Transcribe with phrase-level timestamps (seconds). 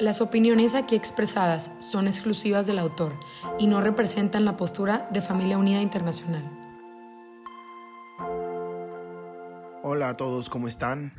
[0.00, 3.18] Las opiniones aquí expresadas son exclusivas del autor
[3.58, 6.44] y no representan la postura de Familia Unida Internacional.
[9.82, 11.14] Hola a todos, ¿cómo están?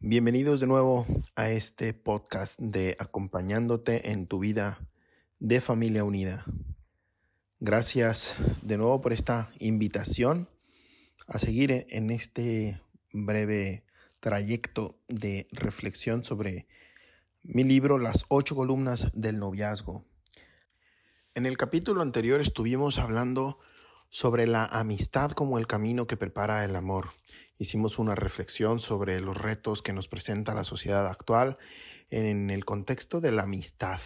[0.00, 1.06] Bienvenidos de nuevo
[1.36, 4.80] a este podcast de Acompañándote en tu vida
[5.38, 6.44] de Familia Unida.
[7.60, 10.48] Gracias de nuevo por esta invitación
[11.28, 12.80] a seguir en este
[13.12, 13.84] breve
[14.18, 16.66] trayecto de reflexión sobre
[17.44, 20.04] mi libro Las ocho columnas del noviazgo.
[21.34, 23.58] En el capítulo anterior estuvimos hablando
[24.10, 27.08] sobre la amistad como el camino que prepara el amor.
[27.58, 31.58] Hicimos una reflexión sobre los retos que nos presenta la sociedad actual
[32.10, 34.00] en el contexto de la amistad.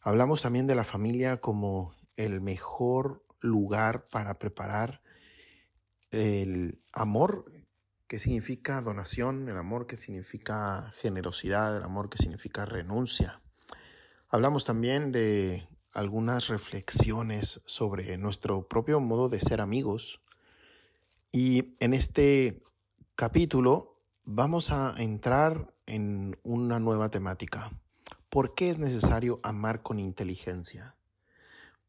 [0.00, 5.02] Hablamos también de la familia como el mejor lugar para preparar
[6.12, 7.50] el amor
[8.08, 13.42] ¿Qué significa donación, el amor que significa generosidad, el amor que significa renuncia.
[14.30, 20.22] Hablamos también de algunas reflexiones sobre nuestro propio modo de ser amigos.
[21.32, 22.62] Y en este
[23.14, 27.78] capítulo vamos a entrar en una nueva temática.
[28.30, 30.94] ¿Por qué es necesario amar con inteligencia?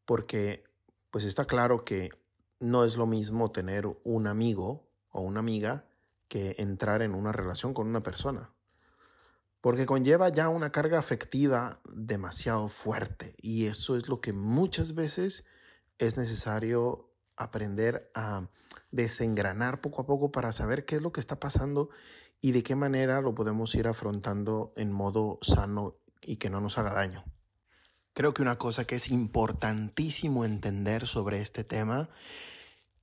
[0.03, 0.65] Porque
[1.11, 2.09] pues está claro que
[2.59, 5.85] no es lo mismo tener un amigo o una amiga
[6.29, 8.53] que entrar en una relación con una persona.
[9.59, 15.45] Porque conlleva ya una carga afectiva demasiado fuerte y eso es lo que muchas veces
[15.97, 18.47] es necesario aprender a
[18.91, 21.89] desengranar poco a poco para saber qué es lo que está pasando
[22.39, 26.77] y de qué manera lo podemos ir afrontando en modo sano y que no nos
[26.77, 27.25] haga daño.
[28.13, 32.09] Creo que una cosa que es importantísimo entender sobre este tema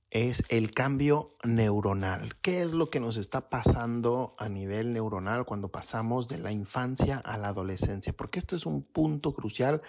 [0.09, 2.35] es el cambio neuronal.
[2.41, 7.17] ¿Qué es lo que nos está pasando a nivel neuronal cuando pasamos de la infancia
[7.17, 8.13] a la adolescencia?
[8.13, 9.81] Porque esto es un punto crucial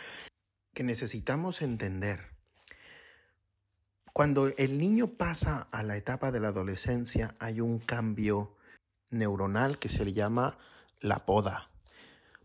[0.75, 2.37] que necesitamos entender.
[4.13, 8.57] Cuando el niño pasa a la etapa de la adolescencia hay un cambio
[9.11, 10.59] neuronal que se le llama
[11.01, 11.71] la poda.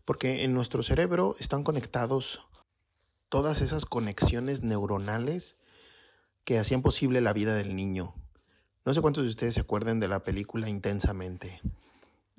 [0.04, 2.40] Porque en nuestro cerebro están conectados
[3.28, 5.56] todas esas conexiones neuronales
[6.44, 8.14] que hacían posible la vida del niño.
[8.84, 11.60] No sé cuántos de ustedes se acuerdan de la película Intensamente,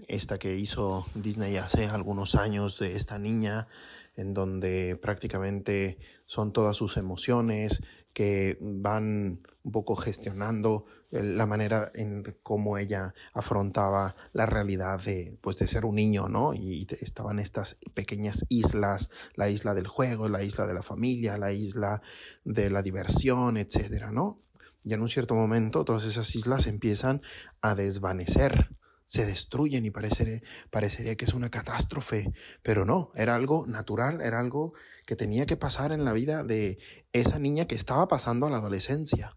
[0.07, 3.67] esta que hizo Disney hace algunos años de esta niña,
[4.16, 7.81] en donde prácticamente son todas sus emociones
[8.13, 15.57] que van un poco gestionando la manera en cómo ella afrontaba la realidad de, pues,
[15.57, 16.53] de ser un niño, ¿no?
[16.53, 21.51] Y estaban estas pequeñas islas, la isla del juego, la isla de la familia, la
[21.51, 22.03] isla
[22.43, 24.37] de la diversión, etcétera, ¿no?
[24.83, 27.23] Y en un cierto momento todas esas islas empiezan
[27.61, 28.69] a desvanecer,
[29.07, 32.31] se destruyen y parecería, parecería que es una catástrofe,
[32.61, 34.73] pero no, era algo natural, era algo
[35.07, 36.77] que tenía que pasar en la vida de
[37.13, 39.35] esa niña que estaba pasando a la adolescencia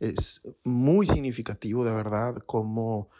[0.00, 3.10] es muy significativo de verdad cómo,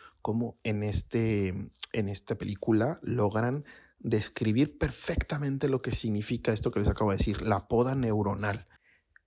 [0.64, 1.48] en, este,
[1.92, 3.64] en esta película logran
[3.98, 8.66] describir perfectamente lo que significa esto que les acabo de decir, la poda neuronal.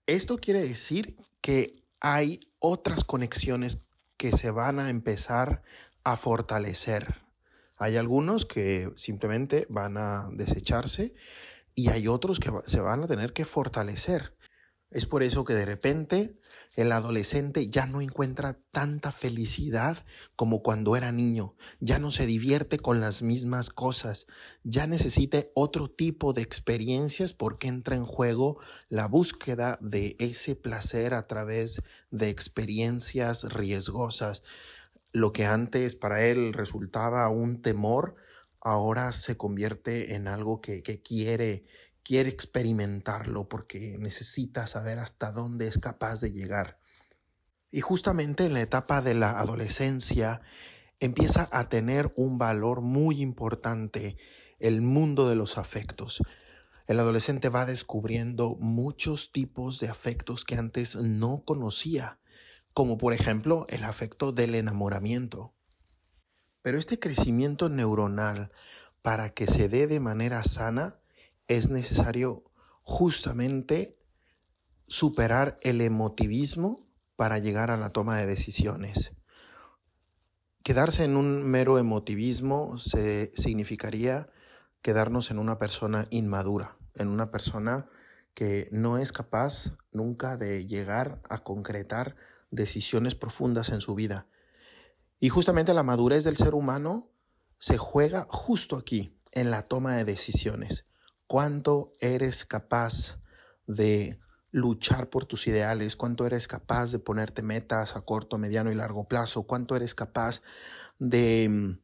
[0.07, 3.85] Esto quiere decir que hay otras conexiones
[4.17, 5.61] que se van a empezar
[6.03, 7.15] a fortalecer.
[7.77, 11.13] Hay algunos que simplemente van a desecharse
[11.75, 14.35] y hay otros que se van a tener que fortalecer.
[14.89, 16.39] Es por eso que de repente
[16.75, 20.03] el adolescente ya no encuentra tanta felicidad
[20.35, 24.25] como cuando era niño, ya no se divierte con las mismas cosas,
[24.63, 28.59] ya necesita otro tipo de experiencias porque entra en juego
[28.89, 34.43] la búsqueda de ese placer a través de experiencias riesgosas.
[35.11, 38.15] Lo que antes para él resultaba un temor,
[38.61, 41.65] ahora se convierte en algo que, que quiere
[42.03, 46.79] quiere experimentarlo porque necesita saber hasta dónde es capaz de llegar.
[47.71, 50.41] Y justamente en la etapa de la adolescencia
[50.99, 54.17] empieza a tener un valor muy importante
[54.59, 56.21] el mundo de los afectos.
[56.85, 62.19] El adolescente va descubriendo muchos tipos de afectos que antes no conocía,
[62.73, 65.53] como por ejemplo el afecto del enamoramiento.
[66.61, 68.51] Pero este crecimiento neuronal,
[69.01, 71.02] para que se dé de manera sana,
[71.47, 72.43] es necesario
[72.83, 73.97] justamente
[74.87, 79.13] superar el emotivismo para llegar a la toma de decisiones.
[80.63, 84.29] Quedarse en un mero emotivismo se, significaría
[84.81, 87.89] quedarnos en una persona inmadura, en una persona
[88.33, 92.15] que no es capaz nunca de llegar a concretar
[92.51, 94.27] decisiones profundas en su vida.
[95.19, 97.09] Y justamente la madurez del ser humano
[97.57, 100.85] se juega justo aquí, en la toma de decisiones.
[101.27, 103.19] ¿Cuánto eres capaz
[103.65, 104.19] de
[104.53, 109.07] luchar por tus ideales, cuánto eres capaz de ponerte metas a corto, mediano y largo
[109.07, 110.43] plazo, cuánto eres capaz
[110.99, 111.79] de mm,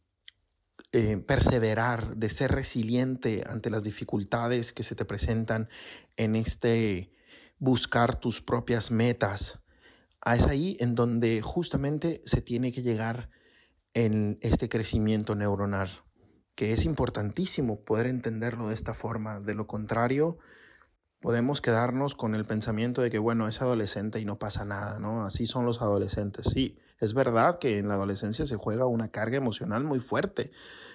[0.92, 5.68] eh, perseverar, de ser resiliente ante las dificultades que se te presentan
[6.16, 7.12] en este
[7.58, 9.60] buscar tus propias metas.
[10.24, 13.32] Es ahí en donde justamente se tiene que llegar
[13.96, 16.04] en este crecimiento neuronal,
[16.60, 19.40] que es importantísimo poder entenderlo de esta forma.
[19.40, 20.40] De lo contrario,
[21.22, 25.24] podemos quedarnos con el pensamiento de que, bueno, es adolescente y no pasa nada, ¿no?
[25.24, 26.48] Así son los adolescentes.
[26.54, 30.52] Sí, es verdad que en la adolescencia se juega una carga emocional muy fuerte,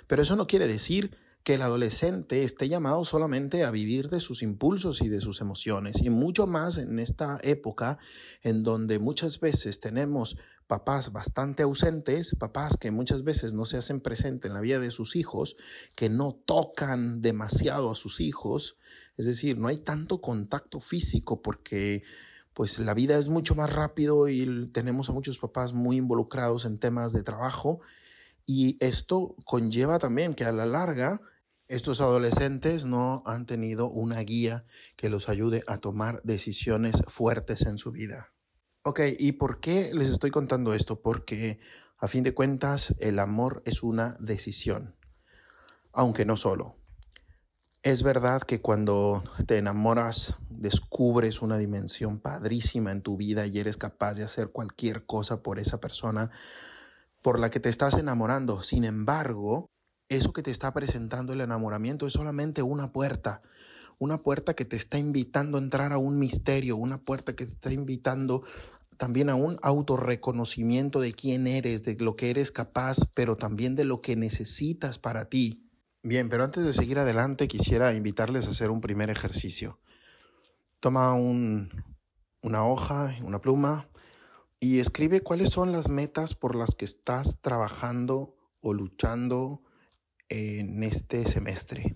[0.06, 4.42] pero eso no quiere decir que el adolescente esté llamado solamente a vivir de sus
[4.42, 7.98] impulsos y de sus emociones, y mucho más en esta época
[8.42, 14.00] en donde muchas veces tenemos papás bastante ausentes, papás que muchas veces no se hacen
[14.00, 15.56] presente en la vida de sus hijos,
[15.94, 18.78] que no tocan demasiado a sus hijos,
[19.18, 22.02] es decir, no hay tanto contacto físico porque
[22.54, 26.78] pues la vida es mucho más rápido y tenemos a muchos papás muy involucrados en
[26.78, 27.80] temas de trabajo
[28.46, 31.20] y esto conlleva también que a la larga
[31.68, 34.66] estos adolescentes no han tenido una guía
[34.96, 38.32] que los ayude a tomar decisiones fuertes en su vida.
[38.82, 41.00] Ok, ¿y por qué les estoy contando esto?
[41.00, 41.58] Porque
[41.98, 44.94] a fin de cuentas el amor es una decisión,
[45.92, 46.76] aunque no solo.
[47.82, 53.76] Es verdad que cuando te enamoras descubres una dimensión padrísima en tu vida y eres
[53.76, 56.30] capaz de hacer cualquier cosa por esa persona
[57.22, 58.62] por la que te estás enamorando.
[58.62, 59.70] Sin embargo,
[60.16, 63.42] eso que te está presentando el enamoramiento es solamente una puerta,
[63.98, 67.52] una puerta que te está invitando a entrar a un misterio, una puerta que te
[67.52, 68.42] está invitando
[68.96, 73.84] también a un autorreconocimiento de quién eres, de lo que eres capaz, pero también de
[73.84, 75.68] lo que necesitas para ti.
[76.02, 79.80] Bien, pero antes de seguir adelante quisiera invitarles a hacer un primer ejercicio.
[80.80, 83.88] Toma una hoja, una pluma
[84.60, 89.63] y escribe cuáles son las metas por las que estás trabajando o luchando
[90.34, 91.94] en este semestre.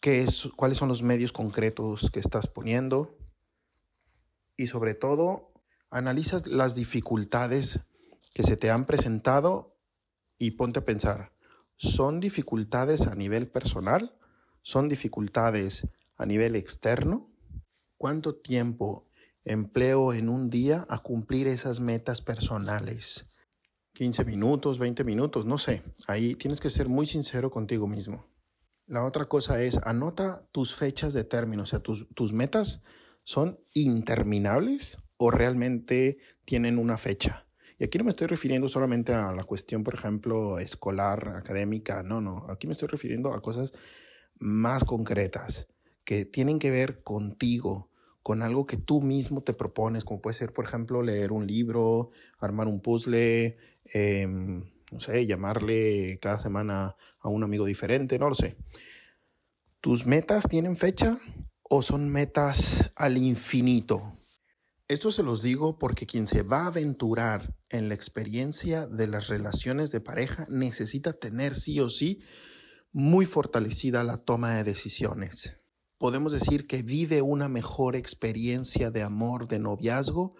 [0.00, 3.16] ¿Qué es, ¿Cuáles son los medios concretos que estás poniendo?
[4.56, 5.52] Y sobre todo,
[5.90, 7.86] analiza las dificultades
[8.34, 9.76] que se te han presentado
[10.38, 11.32] y ponte a pensar,
[11.76, 14.18] son dificultades a nivel personal,
[14.62, 15.86] son dificultades
[16.16, 17.30] a nivel externo.
[17.96, 19.06] ¿Cuánto tiempo
[19.44, 23.29] empleo en un día a cumplir esas metas personales?
[23.94, 25.82] 15 minutos, 20 minutos, no sé.
[26.06, 28.26] Ahí tienes que ser muy sincero contigo mismo.
[28.86, 32.82] La otra cosa es, anota tus fechas de término, o sea, tus, tus metas
[33.24, 37.46] son interminables o realmente tienen una fecha.
[37.78, 42.20] Y aquí no me estoy refiriendo solamente a la cuestión, por ejemplo, escolar, académica, no,
[42.20, 43.72] no, aquí me estoy refiriendo a cosas
[44.38, 45.68] más concretas
[46.04, 47.89] que tienen que ver contigo,
[48.22, 52.10] con algo que tú mismo te propones, como puede ser, por ejemplo, leer un libro,
[52.38, 58.34] armar un puzzle, em, no sé, llamarle cada semana a un amigo diferente, no lo
[58.34, 58.56] sé.
[59.80, 61.18] ¿Tus metas tienen fecha
[61.62, 64.12] o son metas al infinito?
[64.88, 69.28] Esto se los digo porque quien se va a aventurar en la experiencia de las
[69.28, 72.20] relaciones de pareja necesita tener sí o sí
[72.92, 75.59] muy fortalecida la toma de decisiones.
[76.00, 80.34] Podemos decir que vive una mejor experiencia de amor, de noviazgo,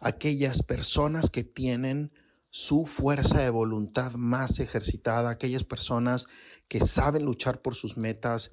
[0.00, 2.10] aquellas personas que tienen
[2.50, 6.26] su fuerza de voluntad más ejercitada, aquellas personas
[6.66, 8.50] que saben luchar por sus metas,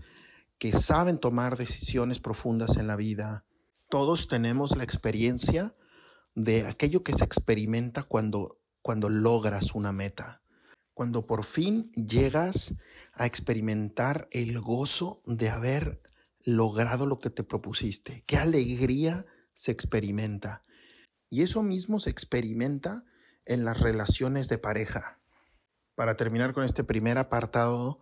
[0.60, 3.44] que saben tomar decisiones profundas en la vida,
[3.89, 5.74] todos tenemos la experiencia
[6.36, 10.44] de aquello que se experimenta cuando, cuando logras una meta,
[10.94, 12.75] cuando por fin llegas
[13.13, 16.00] a experimentar el gozo de haber
[16.48, 18.24] logrado lo que te propusiste.
[18.25, 20.63] Qué alegría se experimenta.
[21.30, 23.04] Y eso mismo se experimenta
[23.46, 25.20] en las relaciones de pareja.
[25.96, 28.00] Para terminar con este primer apartado,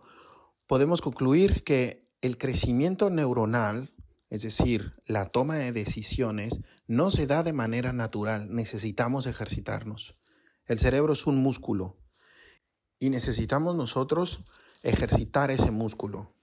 [0.66, 3.92] podemos concluir que el crecimiento neuronal
[4.28, 10.16] es decir, la toma de decisiones, no se da de manera natural, necesitamos ejercitarnos.
[10.66, 11.96] El cerebro es un músculo
[12.98, 14.44] y necesitamos nosotros
[14.82, 16.35] ejercitar ese músculo.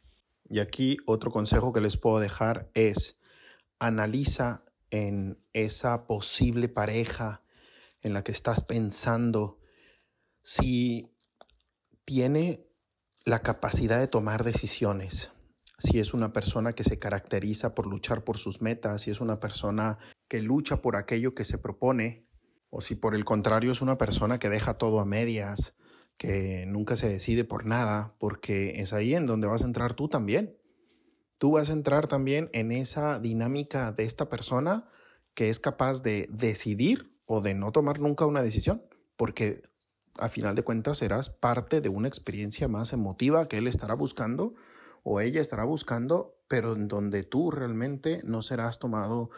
[0.50, 3.18] Y aquí otro consejo que les puedo dejar es
[3.80, 7.42] analiza en esa posible pareja
[8.02, 9.60] en la que estás pensando
[10.44, 11.10] si
[12.06, 12.68] tiene
[13.26, 15.32] la capacidad de tomar decisiones,
[15.80, 19.40] si es una persona que se caracteriza por luchar por sus metas, si es una
[19.40, 19.98] persona
[20.28, 22.28] que lucha por aquello que se propone,
[22.70, 25.76] o si por el contrario es una persona que deja todo a medias,
[26.18, 30.08] que nunca se decide por nada, porque es ahí en donde vas a entrar tú
[30.08, 30.58] también.
[31.38, 34.90] Tú vas a entrar también en esa dinámica de esta persona
[35.34, 38.84] que es capaz de decidir o de no tomar nunca una decisión,
[39.18, 39.64] porque
[40.18, 44.54] a final de cuentas serás parte de una experiencia más emotiva que él estará buscando
[45.04, 49.30] o ella estará buscando, pero en donde tú realmente no serás tomado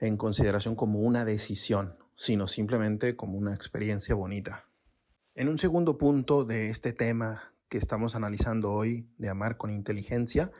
[0.00, 4.65] en consideración como una decisión, sino simplemente como una experiencia bonita.
[5.38, 10.50] En un segundo punto de este tema que estamos analizando hoy, de amar con inteligencia,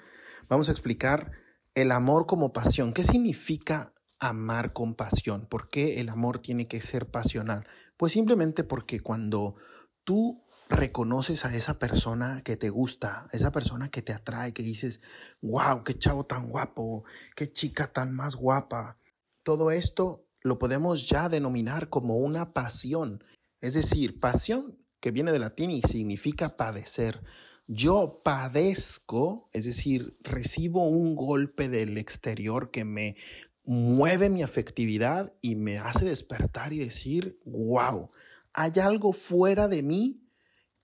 [0.51, 1.33] vamos a explicar
[1.75, 2.93] el amor como pasión.
[2.93, 5.47] ¿Qué significa amar con pasión?
[5.47, 7.67] ¿Por qué el amor tiene que ser pasional?
[7.97, 9.57] Pues simplemente porque cuando
[10.05, 15.01] tú reconoces a esa persona que te gusta, esa persona que te atrae, que dices,
[15.41, 17.05] wow, qué chavo tan guapo,
[17.35, 18.99] qué chica tan más guapa.
[19.43, 23.25] Todo esto lo podemos ya denominar como una pasión.
[23.67, 27.25] Es decir, pasión que viene de latín y significa padecer.
[27.67, 33.17] Yo padezco, es decir, recibo un golpe del exterior que me
[33.65, 38.13] mueve mi afectividad y me hace despertar y decir, wow,
[38.53, 40.23] hay algo fuera de mí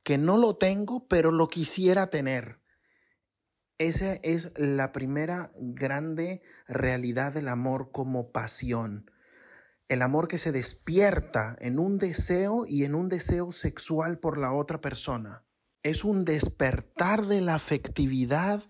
[0.02, 2.58] que no lo tengo, pero lo quisiera tener.
[3.78, 9.08] Esa es la primera grande realidad del amor como pasión
[9.92, 14.54] el amor que se despierta en un deseo y en un deseo sexual por la
[14.54, 15.44] otra persona.
[15.82, 18.62] Es un despertar de la afectividad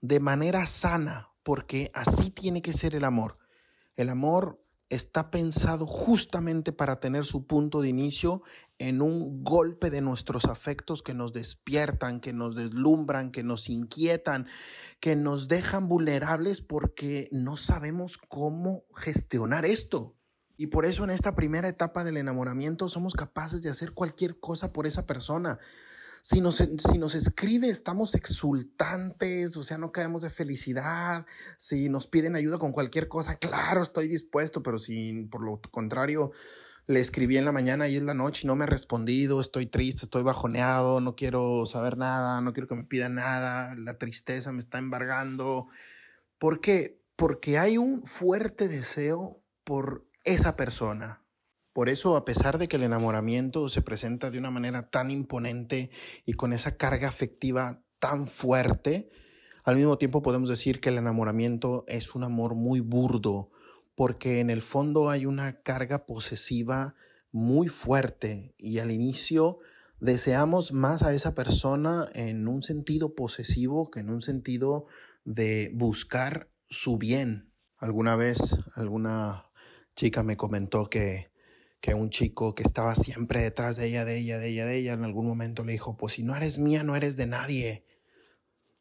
[0.00, 3.36] de manera sana, porque así tiene que ser el amor.
[3.94, 8.42] El amor está pensado justamente para tener su punto de inicio
[8.78, 14.46] en un golpe de nuestros afectos que nos despiertan, que nos deslumbran, que nos inquietan,
[14.98, 20.16] que nos dejan vulnerables porque no sabemos cómo gestionar esto.
[20.60, 24.74] Y por eso en esta primera etapa del enamoramiento somos capaces de hacer cualquier cosa
[24.74, 25.58] por esa persona.
[26.20, 31.24] Si nos, si nos escribe, estamos exultantes, o sea, no caemos de felicidad.
[31.56, 36.30] Si nos piden ayuda con cualquier cosa, claro, estoy dispuesto, pero si por lo contrario
[36.86, 39.64] le escribí en la mañana y en la noche y no me ha respondido, estoy
[39.64, 44.52] triste, estoy bajoneado, no quiero saber nada, no quiero que me pida nada, la tristeza
[44.52, 45.68] me está embargando.
[46.36, 47.00] ¿Por qué?
[47.16, 51.24] Porque hay un fuerte deseo por esa persona.
[51.72, 55.90] Por eso, a pesar de que el enamoramiento se presenta de una manera tan imponente
[56.26, 59.10] y con esa carga afectiva tan fuerte,
[59.62, 63.50] al mismo tiempo podemos decir que el enamoramiento es un amor muy burdo,
[63.94, 66.94] porque en el fondo hay una carga posesiva
[67.30, 69.58] muy fuerte y al inicio
[70.00, 74.86] deseamos más a esa persona en un sentido posesivo que en un sentido
[75.24, 77.52] de buscar su bien.
[77.76, 79.49] Alguna vez, alguna
[79.94, 81.30] chica me comentó que,
[81.80, 84.92] que un chico que estaba siempre detrás de ella, de ella, de ella, de ella,
[84.92, 87.86] en algún momento le dijo, pues si no eres mía, no eres de nadie.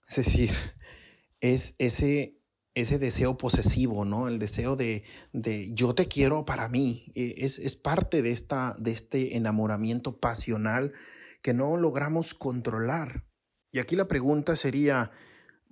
[0.08, 0.52] Es decir,
[1.42, 2.40] es ese,
[2.76, 4.28] ese deseo posesivo, ¿no?
[4.28, 7.12] El deseo de, de yo te quiero para mí.
[7.16, 10.94] E, es, es parte de, esta, de este enamoramiento pasional
[11.42, 13.26] que no logramos controlar.
[13.72, 15.12] Y aquí la pregunta sería,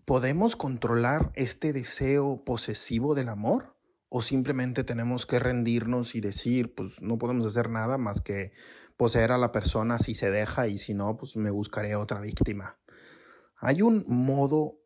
[0.06, 3.77] ¿podemos controlar este deseo posesivo del amor?
[4.10, 8.52] O simplemente tenemos que rendirnos y decir, pues no podemos hacer nada más que
[8.96, 12.78] poseer a la persona si se deja y si no, pues me buscaré otra víctima.
[13.58, 14.80] Hay un modo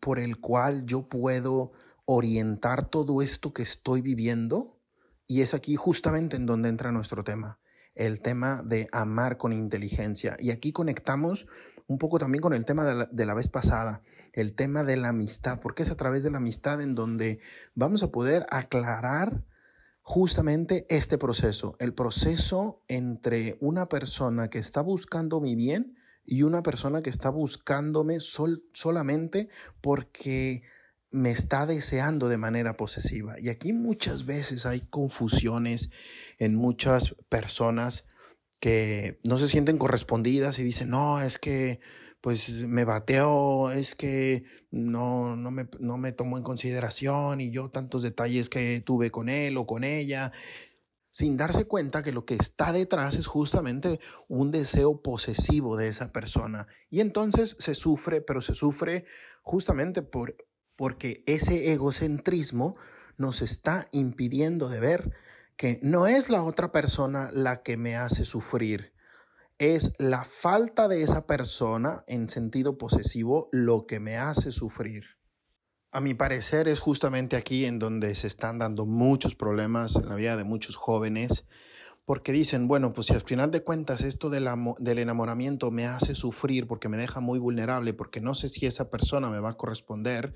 [0.00, 1.72] por el cual yo puedo
[2.04, 4.78] orientar todo esto que estoy viviendo
[5.26, 7.58] y es aquí justamente en donde entra nuestro tema,
[7.94, 10.36] el tema de amar con inteligencia.
[10.38, 11.46] Y aquí conectamos
[11.86, 15.60] un poco también con el tema de la, vez pasada, el tema de la amistad,
[15.60, 17.40] porque es a través de la amistad en donde
[17.74, 19.44] vamos a poder aclarar
[20.02, 26.62] justamente este proceso, el proceso entre una persona que está buscando mi bien y una
[26.62, 29.48] persona que está buscándome solamente
[29.80, 30.62] porque
[31.10, 33.38] me está deseando de manera posesiva.
[33.38, 35.90] Y aquí muchas veces hay confusiones
[36.38, 38.06] en muchas personas
[38.62, 41.80] que no se sienten correspondidas y dicen, no, es que
[42.20, 48.04] pues me bateó, es que no, no, me, no tomó en consideración y yo tantos
[48.04, 50.30] detalles que tuve con él o con ella.
[51.10, 56.12] sin darse cuenta que lo que está detrás es justamente un deseo posesivo de esa
[56.12, 56.68] persona.
[56.88, 59.06] Y entonces se sufre, pero se sufre
[59.42, 60.36] justamente por,
[60.76, 62.76] porque ese egocentrismo
[63.16, 65.12] nos está impidiendo de ver
[65.82, 68.92] no es la otra persona la que me hace sufrir,
[69.58, 75.04] es la falta de esa persona en sentido posesivo lo que me hace sufrir.
[75.92, 80.16] A mi parecer es justamente aquí en donde se están dando muchos problemas en la
[80.16, 81.46] vida de muchos jóvenes,
[82.04, 86.14] porque dicen, bueno, pues si al final de cuentas esto del, del enamoramiento me hace
[86.14, 89.56] sufrir porque me deja muy vulnerable, porque no sé si esa persona me va a
[89.56, 90.34] corresponder,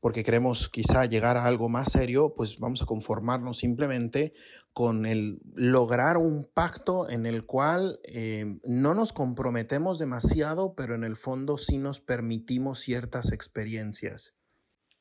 [0.00, 4.32] porque queremos quizá llegar a algo más serio, pues vamos a conformarnos simplemente
[4.72, 11.04] con el lograr un pacto en el cual eh, no nos comprometemos demasiado, pero en
[11.04, 14.34] el fondo sí nos permitimos ciertas experiencias.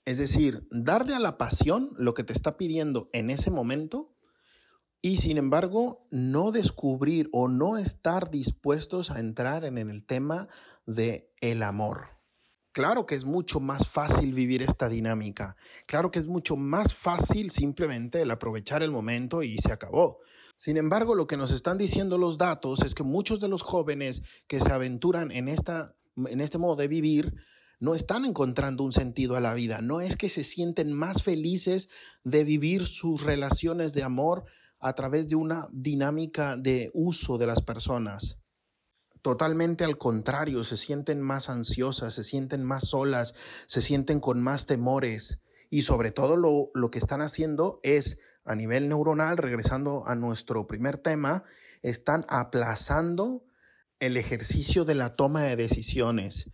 [0.06, 4.16] Es decir, darle a la pasión lo que te está pidiendo en ese momento
[5.02, 10.50] y sin embargo no descubrir o no estar dispuestos a entrar en el tema
[10.86, 12.19] de el amor.
[12.72, 15.56] Claro que es mucho más fácil vivir esta dinámica.
[15.88, 20.20] Claro que es mucho más fácil simplemente el aprovechar el momento y se acabó.
[20.56, 24.22] Sin embargo, lo que nos están diciendo los datos es que muchos de los jóvenes
[24.48, 27.34] que se aventuran en, esta, en este modo de vivir
[27.80, 31.90] no están encontrando un sentido a la vida, no es que se sienten más felices
[32.24, 34.44] de vivir sus relaciones de amor
[34.80, 38.38] a través de una dinámica de uso de las personas.
[39.22, 43.36] Totalmente al contrario, se sienten más ansiosas, se sienten más solas,
[43.66, 45.42] se sienten con más temores.
[45.70, 50.68] Y sobre todo lo, lo que están haciendo es a nivel neuronal, regresando a nuestro
[50.68, 51.44] primer tema,
[51.82, 53.44] están aplazando
[54.00, 56.50] el ejercicio de la toma de decisiones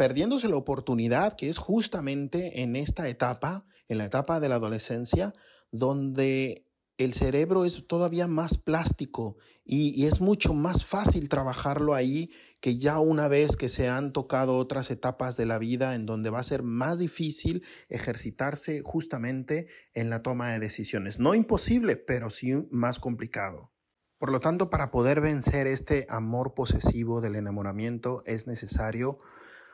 [0.00, 5.34] perdiéndose la oportunidad que es justamente en esta etapa, en la etapa de la adolescencia,
[5.72, 6.69] donde
[7.00, 12.30] el cerebro es todavía más plástico y, es mucho más fácil trabajarlo ahí
[12.60, 16.28] que ya una vez que se han tocado otras etapas de la vida en donde
[16.28, 21.18] va a ser más difícil ejercitarse justamente en la toma de decisiones.
[21.18, 23.72] No imposible, pero sí más complicado.
[24.18, 29.20] Por lo tanto, para poder vencer este amor posesivo del enamoramiento es necesario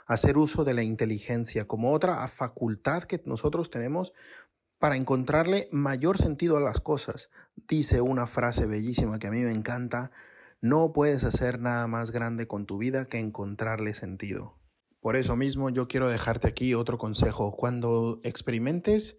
[0.07, 4.13] hacer uso de la inteligencia como otra facultad que nosotros tenemos
[4.79, 7.31] para encontrarle mayor sentido a las cosas.
[7.69, 10.11] Dice una frase bellísima que a mí me encanta,
[10.61, 14.59] no puedes hacer nada más grande con tu vida que encontrarle sentido.
[15.01, 17.53] Por eso mismo yo quiero dejarte aquí otro consejo.
[17.53, 19.17] Cuando experimentes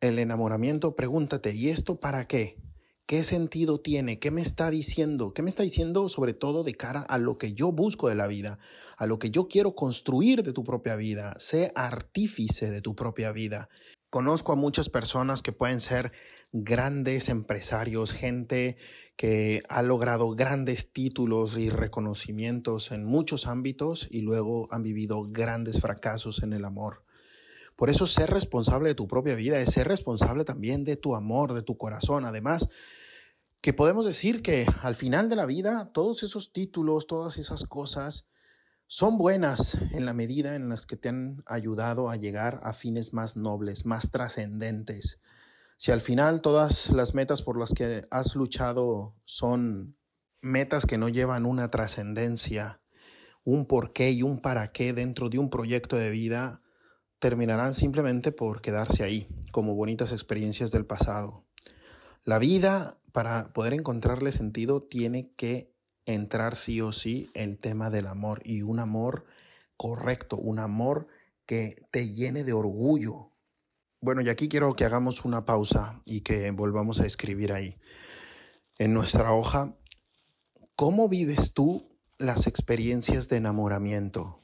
[0.00, 2.58] el enamoramiento, pregúntate, ¿y esto para qué?
[3.06, 4.18] ¿Qué sentido tiene?
[4.18, 5.32] ¿Qué me está diciendo?
[5.32, 8.28] ¿Qué me está diciendo sobre todo de cara a lo que yo busco de la
[8.28, 8.58] vida,
[8.96, 11.34] a lo que yo quiero construir de tu propia vida?
[11.38, 13.68] Sé artífice de tu propia vida.
[14.10, 16.10] Conozco a muchas personas que pueden ser
[16.52, 18.76] grandes empresarios, gente
[19.14, 25.80] que ha logrado grandes títulos y reconocimientos en muchos ámbitos y luego han vivido grandes
[25.80, 27.04] fracasos en el amor.
[27.76, 31.54] Por eso ser responsable de tu propia vida es ser responsable también de tu amor,
[31.54, 32.24] de tu corazón.
[32.24, 32.68] Además,
[33.60, 38.26] que podemos decir que al final de la vida todos esos títulos, todas esas cosas
[38.92, 43.12] son buenas en la medida en las que te han ayudado a llegar a fines
[43.12, 45.20] más nobles, más trascendentes.
[45.76, 49.96] Si al final todas las metas por las que has luchado son
[50.40, 52.80] metas que no llevan una trascendencia,
[53.44, 56.60] un porqué y un para qué dentro de un proyecto de vida,
[57.20, 61.44] terminarán simplemente por quedarse ahí, como bonitas experiencias del pasado.
[62.24, 65.69] La vida, para poder encontrarle sentido, tiene que
[66.06, 69.26] entrar sí o sí el tema del amor y un amor
[69.76, 71.08] correcto, un amor
[71.46, 73.30] que te llene de orgullo.
[74.00, 77.76] Bueno, y aquí quiero que hagamos una pausa y que volvamos a escribir ahí
[78.78, 79.76] en nuestra hoja,
[80.74, 84.40] ¿cómo vives tú las experiencias de enamoramiento?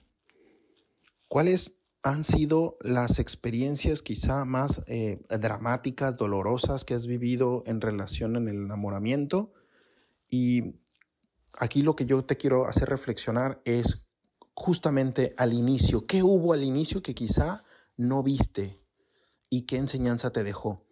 [1.28, 7.80] ¿Cuál es han sido las experiencias quizá más eh, dramáticas, dolorosas que has vivido en
[7.80, 9.52] relación en el enamoramiento.
[10.30, 10.76] Y
[11.56, 14.02] aquí lo que yo te quiero hacer reflexionar es
[14.54, 17.64] justamente al inicio, ¿qué hubo al inicio que quizá
[17.96, 18.80] no viste
[19.50, 20.84] y qué enseñanza te dejó?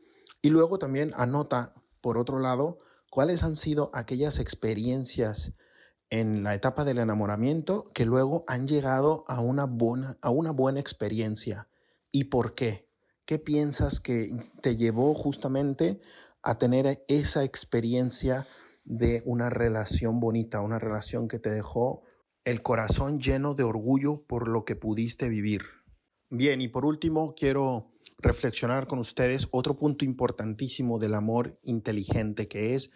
[0.42, 2.78] Y luego también anota, por otro lado,
[3.10, 5.54] cuáles han sido aquellas experiencias
[6.10, 10.80] en la etapa del enamoramiento que luego han llegado a una buena, a una buena
[10.80, 11.68] experiencia.
[12.12, 12.88] ¿Y por qué?
[13.24, 16.00] ¿Qué piensas que te llevó justamente
[16.42, 18.46] a tener esa experiencia
[18.84, 22.02] de una relación bonita, una relación que te dejó
[22.44, 25.62] el corazón lleno de orgullo por lo que pudiste vivir?
[26.30, 32.74] Bien, y por último quiero reflexionar con ustedes otro punto importantísimo del amor inteligente, que
[32.74, 32.90] es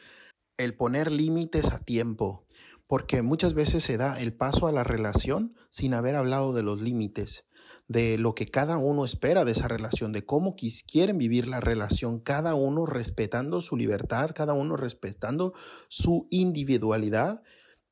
[0.58, 2.46] el poner límites a tiempo,
[2.88, 6.80] porque muchas veces se da el paso a la relación sin haber hablado de los
[6.80, 7.44] límites,
[7.86, 10.56] de lo que cada uno espera de esa relación, de cómo
[10.90, 15.52] quieren vivir la relación, cada uno respetando su libertad, cada uno respetando
[15.88, 17.42] su individualidad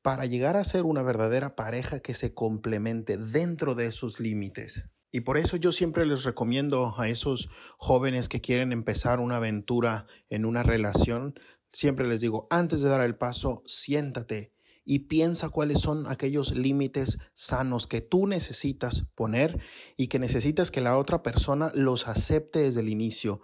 [0.01, 4.89] para llegar a ser una verdadera pareja que se complemente dentro de sus límites.
[5.11, 10.07] Y por eso yo siempre les recomiendo a esos jóvenes que quieren empezar una aventura
[10.29, 14.56] en una relación, siempre les digo, antes de dar el paso, siéntate
[14.89, 19.59] y piensa cuáles son aquellos límites sanos que tú necesitas poner
[19.97, 23.41] y que necesitas que la otra persona los acepte desde el inicio.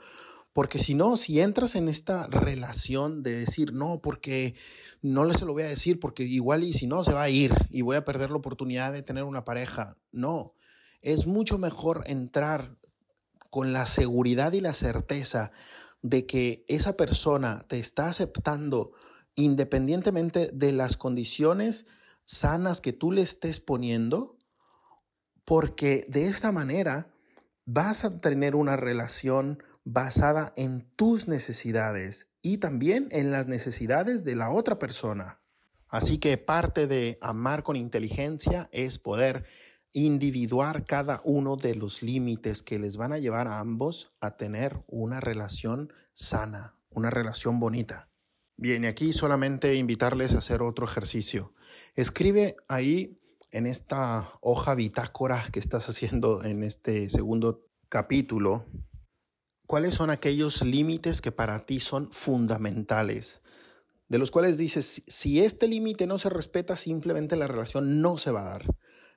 [0.54, 4.56] Porque si no, si entras en esta relación de decir, no, porque
[5.02, 7.54] no se lo voy a decir, porque igual y si no, se va a ir
[7.70, 9.98] y voy a perder la oportunidad de tener una pareja.
[10.14, 10.54] No,
[11.02, 12.78] es mucho mejor entrar
[13.50, 15.52] con la seguridad y la certeza
[16.02, 18.94] de que esa persona te está aceptando
[19.36, 21.86] independientemente de las condiciones
[22.26, 24.38] sanas que tú le estés poniendo,
[25.46, 27.13] porque de esta manera
[27.65, 34.36] vas a tener una relación basada en tus necesidades y también en las necesidades de
[34.36, 35.41] la otra persona.
[35.88, 39.46] Así que parte de amar con inteligencia es poder
[39.91, 44.84] individuar cada uno de los límites que les van a llevar a ambos a tener
[44.88, 48.10] una relación sana, una relación bonita.
[48.56, 51.54] Bien, y aquí solamente invitarles a hacer otro ejercicio.
[51.96, 53.20] Escribe ahí
[53.52, 58.66] en esta hoja bitácora que estás haciendo en este segundo capítulo,
[59.68, 63.42] cuáles son aquellos límites que para ti son fundamentales,
[64.08, 68.32] de los cuales dices, si este límite no se respeta, simplemente la relación no se
[68.32, 68.66] va a dar.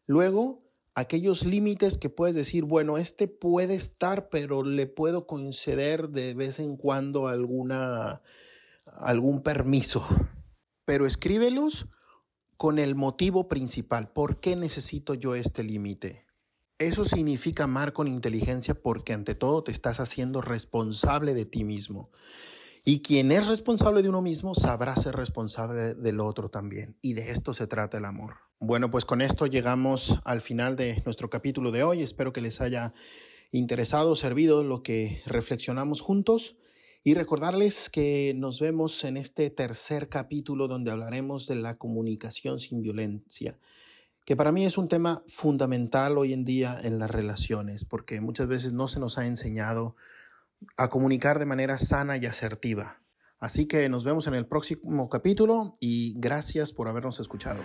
[0.06, 0.62] Luego,
[0.94, 6.58] aquellos límites que puedes decir, bueno, este puede estar, pero le puedo conceder de vez
[6.58, 8.22] en cuando alguna,
[8.86, 10.06] algún permiso.
[10.84, 11.86] Pero escríbelos
[12.56, 14.12] con el motivo principal.
[14.12, 16.26] ¿Por qué necesito yo este límite?
[16.78, 22.10] Eso significa amar con inteligencia porque ante todo te estás haciendo responsable de ti mismo.
[22.84, 26.96] Y quien es responsable de uno mismo sabrá ser responsable del otro también.
[27.02, 28.34] Y de esto se trata el amor.
[28.60, 32.02] Bueno, pues con esto llegamos al final de nuestro capítulo de hoy.
[32.02, 32.94] Espero que les haya
[33.50, 36.56] interesado, servido lo que reflexionamos juntos.
[37.06, 42.82] Y recordarles que nos vemos en este tercer capítulo donde hablaremos de la comunicación sin
[42.82, 43.60] violencia,
[44.24, 48.48] que para mí es un tema fundamental hoy en día en las relaciones, porque muchas
[48.48, 49.94] veces no se nos ha enseñado
[50.76, 53.00] a comunicar de manera sana y asertiva.
[53.38, 57.60] Así que nos vemos en el próximo capítulo y gracias por habernos escuchado.